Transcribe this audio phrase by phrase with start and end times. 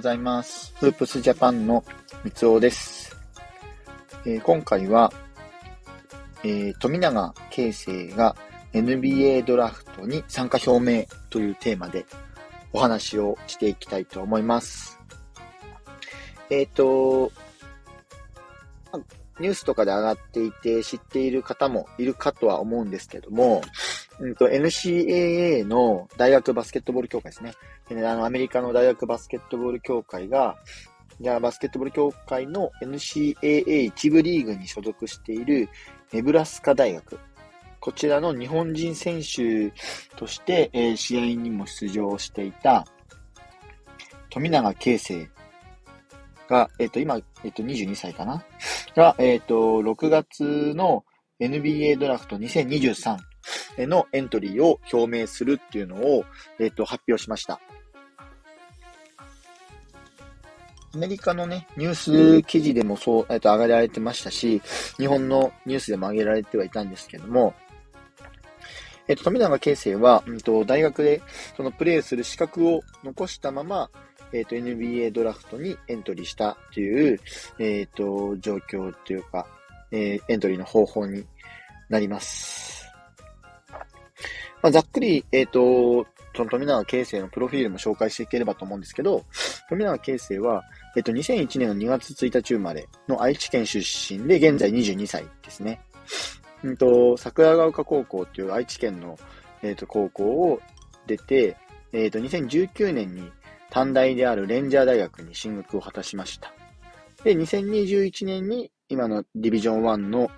[0.00, 0.72] ございます。
[0.78, 1.84] フープスジャパンの
[2.24, 3.14] 三尾です。
[4.24, 5.12] えー、今回は、
[6.42, 8.34] えー、富永啓生が
[8.72, 12.06] NBA ドラフトに参加表明というテーマで
[12.72, 14.98] お話をしていきたいと思います。
[16.48, 17.30] えっ、ー、と、
[19.38, 23.60] ニュースとかで上がっていて知っている方もいるかとは思うんですけども、
[24.18, 27.52] うんと、NCAA の大学バスケットボール協会ですね。
[27.90, 30.56] あの、アメリカの大学バスケットボール協会が、
[31.20, 35.68] じゃあバスケットボール協会の NCAA 一部リーグに所属している
[36.12, 37.18] ネブラスカ大学。
[37.80, 39.70] こちらの日本人選手
[40.16, 42.86] として、えー、試合にも出場していた
[44.28, 45.28] 富永啓生
[46.48, 48.44] が、えっ、ー、と、今、えっ、ー、と、22歳かな？
[48.94, 51.04] が、えっ、と、6月の
[51.40, 53.16] NBA ドラフト2023
[53.78, 56.24] のエントリーを表明するっていうのを、
[56.58, 57.60] えっ、と、発表しました。
[60.92, 64.60] アメリカのね、ニュース記事でもそう、えっ、と、上げられてましたし、
[64.96, 67.54] 日本のニュースでも上げられてはいたんですけども、
[69.06, 71.22] えっ、と、富永啓生は、うんと、大学で、
[71.56, 73.90] そのプレーする資格を残したまま、
[74.32, 77.20] えっ、と、NBA ドラフトにエントリーしたという、
[77.58, 79.46] えっ、と、状況というか、
[79.92, 81.24] えー、エントリーの方法に
[81.88, 82.79] なります。
[84.62, 89.24] まあ、ざっくり、えっ、ー、と、その富永啓生のプロフィールも紹介していければと思うんですけど、
[89.68, 90.64] 富永啓生は、
[90.96, 95.80] えっ、ー、と、2001年の2月1日生まれの愛知県出身で、現在22歳ですね。
[96.62, 99.18] うんと、桜ヶ丘高校という愛知県の、
[99.62, 100.60] えっ、ー、と、高校を
[101.06, 101.56] 出て、
[101.92, 103.30] えっ、と、2019年に
[103.70, 106.52] 短大であるレンジャー大学に進学を果たしました。
[107.24, 110.30] で、2021年に今のディビジョン1の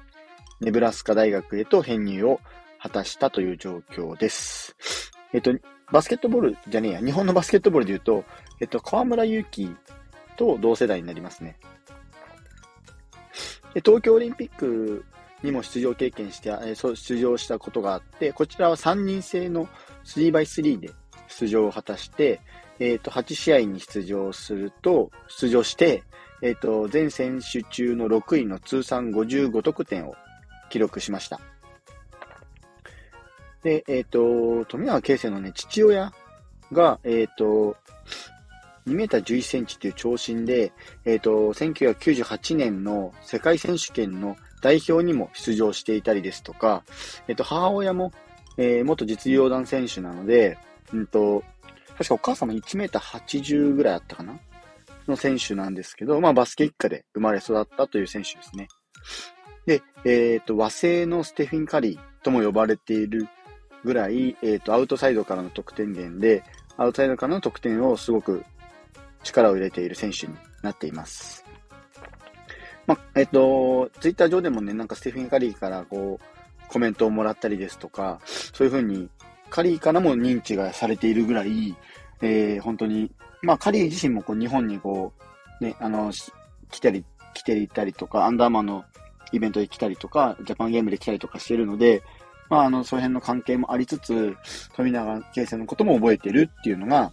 [0.60, 2.40] ネブラスカ大学へと編入を
[2.82, 4.74] 果たしたという状況です。
[5.32, 5.54] えっと、
[5.92, 8.24] バスケットボールじゃねえや、日本のバスケットボールで言うと、
[8.60, 9.76] えっと、河村勇輝
[10.36, 11.58] と同世代になりますね。
[13.74, 15.04] で東京オリンピック
[15.44, 19.68] にも出場経験して、え出場したことがあって、こちらは3人制の
[20.04, 20.90] 3x3 で
[21.28, 22.40] 出場を果たして、
[22.80, 26.02] えっ、と、8試合に出場すると、出場して、
[26.42, 30.16] えっ、と、全選手中の6位の通算55得点を
[30.68, 31.40] 記録しました。
[33.62, 36.12] で、えっ、ー、と、富永啓生のね、父親
[36.72, 37.76] が、えっ、ー、と、
[38.86, 40.72] 2メーター11センチという長身で、
[41.04, 46.82] えっ、ー、と、1998年の世界選手権の代表にも出場していたりですとか、
[47.28, 48.12] えっ、と、母親も、
[48.58, 50.58] え、元実業団選手なので、
[50.92, 51.44] うんと、
[51.96, 54.38] 確かお母様1メーター80ぐらいあったかな？
[55.08, 58.68] の選手なんですけど、まあバスケ一家で生まれ育ったという選手ですね。
[59.66, 63.28] で、えっ、と、和製のステフィン・カリーとも呼ばれている
[63.84, 66.44] ぐらい、えっ、ー、と、アウトサイドからの得点源で、
[66.76, 68.44] アウトサイドからの得点をすごく
[69.22, 71.44] 力を入れている選手になっています。
[72.86, 79.08] まえっ、ー、と、ツイッター上でもね、なんかステフィン・カリーからこう、コメントをもらったりですとか、そういうふうに、
[79.50, 81.76] カリーからも認知がされているぐらい、
[82.22, 83.10] えー、本当に、
[83.42, 85.12] まあ、カリー自身もこう日本にこ
[85.60, 86.10] う、ね、あの、
[86.70, 87.04] 来たり、
[87.34, 88.84] 来ていたりとか、アンダーマンの
[89.32, 92.02] イベントで来たりとか、ジャパンゲームで来たりとかしているので、
[92.52, 94.36] まあ、あの、その辺の関係もありつつ、
[94.76, 97.10] 富永啓生のことも覚えてるっていうのが、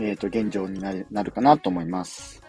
[0.00, 2.42] えっ、ー、と、現状になるなるかなと思います。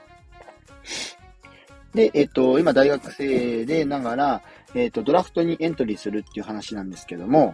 [1.93, 4.41] で、えっ、ー、と、今大学生でながら、
[4.73, 7.53] えっ、ー、と、ドラフトにエントリーするっていう話なんですけども、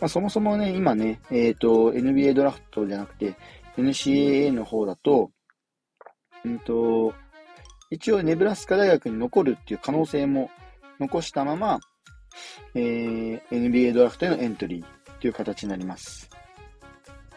[0.00, 3.36] まあ、そもそもね、今ね、えっ、と、NBA ドラフトじゃなくて、
[3.78, 5.30] NCAA の方だと、
[6.44, 7.14] うんと、
[7.88, 10.50] 一応ネブラスカ大学に残るっていう可能性も
[11.00, 11.80] 残したまま、
[12.74, 16.28] えー、NBA ドラフトへのエントリーという形になります。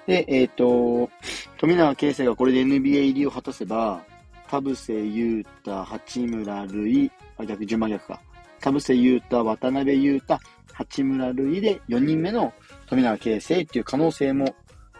[0.05, 1.09] で、えっ、ー、と、
[1.57, 4.01] 富永啓生がこれで NBA 入りを果たせば、
[4.49, 8.21] 田臥勇太、八村塁、あ、逆、順番逆か。
[8.59, 10.39] 田臥勇太、渡辺勇太、
[10.73, 12.51] 八村塁で4人目の
[12.87, 14.55] 富永啓生っていう可能性も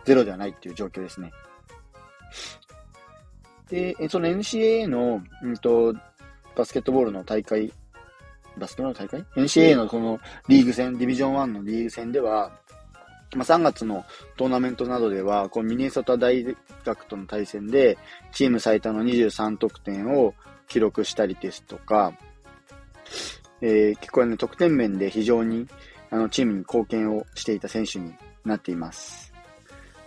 [0.05, 1.31] ゼロではないっていう状況ですね。
[3.69, 5.93] で、その NCAA の、うんと、
[6.55, 7.71] バスケットボールの大会
[8.59, 12.51] バスケの大会 ?NCA のこのリーグ戦、ディビジョン1のリーグ戦では、
[13.35, 14.05] まあ、3月の
[14.37, 16.45] トーナメントなどでは、こうミネソタ大
[16.83, 17.97] 学との対戦で、
[18.31, 20.33] チーム最多の23得点を
[20.67, 22.13] 記録したりですとか、
[23.61, 25.67] えー、結構ね、得点面で非常に
[26.11, 28.13] あのチームに貢献をしていた選手に
[28.45, 29.33] なっています。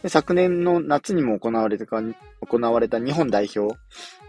[0.02, 2.06] で昨年の夏にも行われた行
[2.58, 3.78] われた日本代表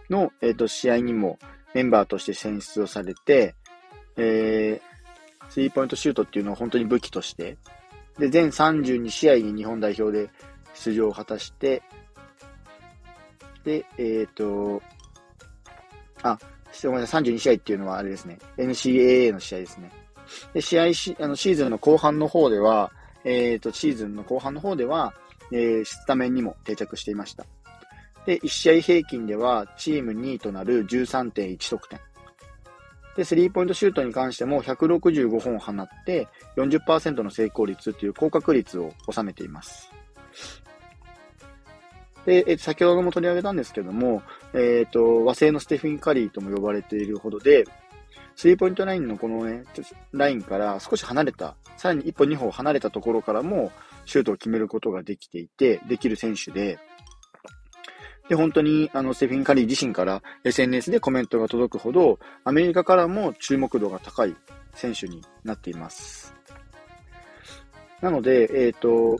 [0.10, 1.40] の、えーと試合にも
[1.74, 3.56] メンバーとして選出をされて、
[4.18, 7.58] えー、スリーポイントシュートっていうのを本当に武器として、
[8.18, 10.30] で、全32試合に日本代表で
[10.74, 11.82] 出場を果たして、
[13.64, 14.82] で、えっ、ー、と、
[16.22, 16.38] あ、
[16.84, 18.40] ごめんなさい、32試合っていうのはあれですね。
[18.58, 19.92] NCAA の試合ですね。
[20.54, 22.92] で、試合し、あの、シーズンの後半の方では、
[23.24, 25.14] えっ、ー、と、シーズンの後半の方では、
[25.52, 27.46] えー、スタメンにも定着していました。
[28.26, 32.00] で、1試合平均では、チーム2位となる13.1得点。
[33.16, 36.28] で、スリーポイントシュートに関しても165本放って
[36.58, 39.92] 40%の成功率という高確率を収めています。
[42.26, 44.24] で、え先ほども取り上げたんですけども、
[44.54, 47.66] えっ、ー、と、和製のステフィン・カリーとも呼ばれているほどで、
[48.36, 49.64] スリーポイントラインのこのね、
[50.12, 53.72] ラインから少し離れた、さらに1歩2歩離れたところからも
[54.06, 56.80] シュートを決めることができていて、できる選手で、
[58.30, 64.36] で、本当に、あの、ステフィン・カリー自身から SNS でコメントが届くほど、アメリカからも注目度が高い
[64.74, 66.34] 選手になっています。
[68.02, 69.20] なので、えっ、ー、と、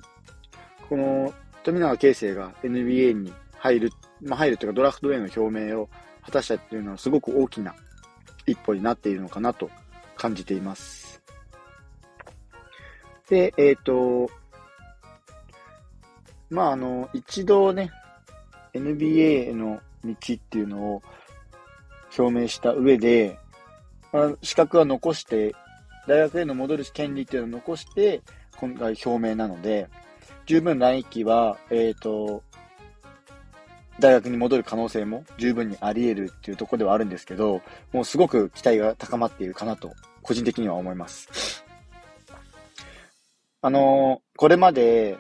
[0.90, 1.34] この
[1.64, 3.92] 富永啓生が NBA に入る、
[4.22, 5.90] まあ、入るというかドラフトへの表明を
[6.24, 7.74] 果たしたっていうのはすごく大きな
[8.46, 9.70] 一歩になっているのかなと
[10.18, 11.22] 感じています。
[13.30, 14.30] で、えっ、ー、と、
[16.50, 17.90] まあ、あの、一度ね、
[18.74, 21.02] NBA への道っていうのを
[22.18, 23.40] 表明した上で、
[24.12, 25.56] まあ、資格は残して、
[26.08, 28.22] 大学への戻る権利っていうのを残して、
[28.58, 29.88] 今回表明なので、
[30.46, 32.44] 十分来期は、えっ、ー、と、
[34.00, 37.62] 大学に戻る可能性も十分にあり得るっていうところではあるんですけど、
[37.92, 41.64] もうすごく期待が高まっているかなと、個人的には思います。
[43.62, 45.18] あの、これまで、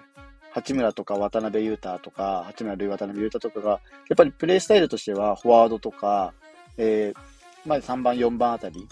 [0.53, 3.77] 八村とか渡辺裕太とか、八村塁渡辺裕太とかが、や
[4.13, 6.33] っぱりプレイスタイルとしては、フォワードとか、
[6.77, 7.19] えー、
[7.65, 8.87] まあ3番、4番あたり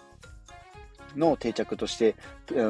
[1.15, 2.15] の定着として、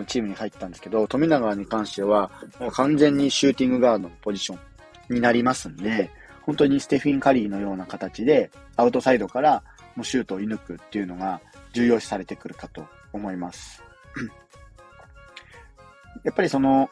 [0.08, 4.58] チームに入ったんですけど、富永に関しては、もう完全にシューティングガードのポジショ
[5.10, 6.10] ンになりますんで、
[6.42, 9.64] 本当にステフィン・カリーのような形で、アウトサイドから
[9.96, 11.40] もうシュートを射抜くっていうのが
[11.72, 13.82] 重要視されてくるかと思います。
[16.24, 16.90] やっぱりその、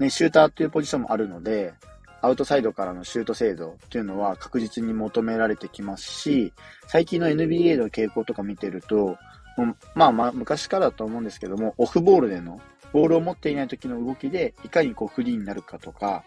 [0.00, 1.74] ね、シューターっていうポジションもあるので、
[2.22, 6.52] アウトサイドからのシュート精度っていうのは確実に求められてきますし、
[6.88, 9.18] 最近の NBA の傾向とか見てると、
[9.94, 12.60] まあまあ昔からだと思うんですけども、オフボールでの、
[12.92, 16.24] ボールを持っていない時の動きで、いかにこうフリーになるかとか、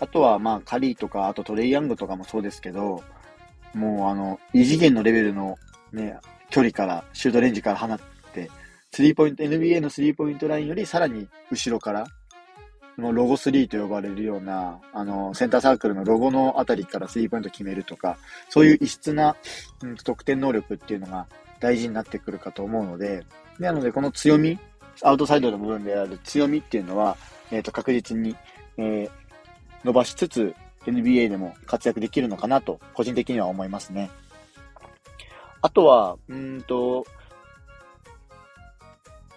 [0.00, 3.02] あとはまあカリーとか、あとトレイヤングとかもそうですけど、
[3.74, 5.56] もうあの、異次元のレベルの
[5.92, 6.18] ね、
[6.50, 7.98] 距離から、シュートレンジから放っ、
[8.96, 12.06] スリーポイント、NBA のスリーポイントラインよりさらに後ろから、
[12.96, 18.16] のロゴ3と呼ばれるような、あの、センターサークルのロゴのあたりからスリーポイント決めるとか、
[18.48, 19.36] そういう異質な、
[19.82, 21.26] うん、得点能力っていうのが
[21.60, 23.26] 大事になってくるかと思うので、
[23.58, 24.58] なのでこの強み、
[25.02, 27.18] アウトサイドの部分である強みっていうのは、
[27.50, 28.34] えっ、ー、と、確実に、
[28.78, 29.10] えー、
[29.84, 30.54] 伸ばしつつ、
[30.86, 34.10] NBA でも活躍できるのかなと、個人的には思いますね。
[35.60, 37.04] あとは、うんと、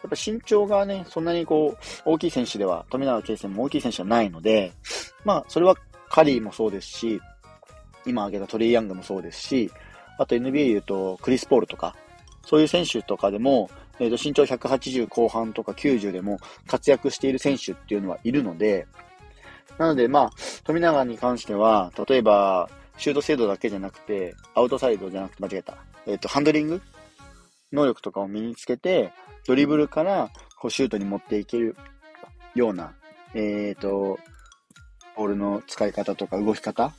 [0.10, 4.74] ぱ身長がね、そんなにこう、大きい選手では、富永啓生も大きい選手はないので、
[5.24, 5.76] まあ、それは
[6.10, 7.22] カリーもそうですし、
[8.06, 9.72] 今挙げたトレイヤングもそうですし、
[10.18, 11.96] あと NBA で言うとクリス・ポールとか、
[12.46, 13.70] そういう選手とかでも、
[14.00, 18.88] えー、と身長180後半とか90でも活躍している選手っていうのはいるので、
[19.78, 20.32] なのでまあ、
[20.64, 25.78] 富永に関しては、例えば、シュート精度だけじゃなくて、アウトサイドじゃなくて間違えた。
[26.06, 26.82] えっ、ー、と、ハンドリング
[27.72, 29.12] 能力とかを身につけて、
[29.48, 31.76] ドリブルからこうシュートに持っていける
[32.56, 32.94] ような、
[33.34, 34.20] えっ、ー、と、
[35.16, 36.94] ボールの使い方とか動き方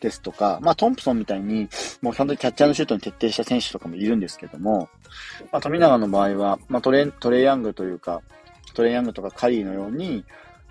[0.00, 1.68] ですとか、まあトンプソンみたいに、
[2.02, 4.88] もう本当にキャッチャーのシュートに徹底した選手とかもいるんですけども、
[5.50, 8.22] まあ富永の場合は、まあトレ、トレヤングというか、
[8.74, 10.24] トレイヤングとかカリーのように、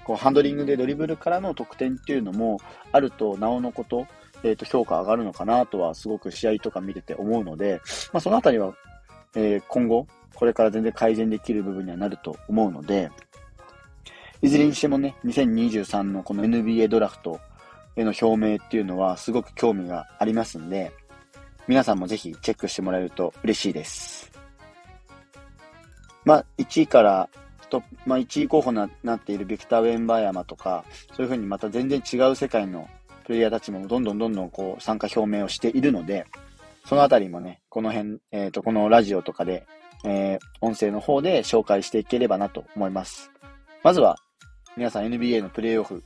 [0.04, 2.60] こうハンドリングでドリブルからの得点っていうのも
[2.94, 4.08] あると、なおのこと、
[4.44, 7.82] えっ、ー、と、評価上がるのかなとは、すごく試合とか見てて思うので、
[8.14, 8.74] まあそのあたりは、
[9.36, 13.10] えー、今後、これから全然改善できる部分にはなると思うので、
[14.42, 17.40] いずれにしてもね、2023のこの NBA ドラフト
[17.96, 20.92] への表明っていうのはすごく興味がありますんで、
[21.68, 24.32] 皆さんもぜひチェックしてもらえると嬉しいです。
[26.24, 27.30] まあ、1位から
[27.70, 30.84] と、まあ、1位候補になっているビクター・ウェンバーヤマとか、
[31.16, 32.88] そういうふうにまた全然違う世界の
[33.26, 36.26] プレイヤーたちもどんどんどんどんこう参加表明をしているので、
[36.88, 39.68] そのあたりもね、この辺、えっ、ー、と、このラジオとかで
[40.04, 43.32] えー、音声の方で紹介していければなと思います。
[43.84, 44.18] まずは、
[44.76, 46.04] 皆さん NBA のプレイオフ、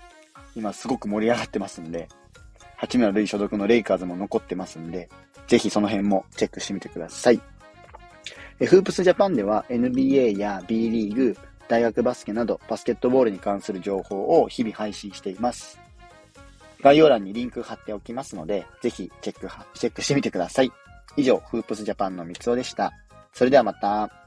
[0.56, 2.08] 今すごく盛り上がってますんで、
[2.78, 5.10] 八村塁所属のレイカーズも残ってますんで、
[5.48, 7.42] ぜひその辺もチェックしてみてください。
[8.60, 15.80] えフープスジャパンでは NBA や B リーグ、大学バスケなどバスケットボールに関する情報を日々配信しています。
[16.82, 20.72] 概要欄にリンク貼っておきますので、ぜひチェック、チェックしてみてください。
[21.18, 22.94] 以上、フープスジャパンの三つおでした。
[23.34, 24.21] それではまた。